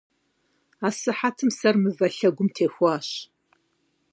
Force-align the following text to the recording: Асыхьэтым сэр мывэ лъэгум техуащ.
Асыхьэтым 0.87 1.49
сэр 1.57 1.75
мывэ 1.81 2.07
лъэгум 2.15 2.49
техуащ. 2.55 3.07